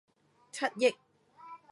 [0.51, 0.97] 七億